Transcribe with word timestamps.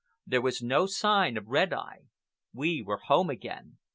There 0.25 0.41
was 0.41 0.63
no 0.63 0.87
sign 0.87 1.37
of 1.37 1.45
Red 1.47 1.71
Eye. 1.71 2.07
We 2.53 2.81
were 2.81 2.97
home 3.05 3.29
again. 3.29 3.77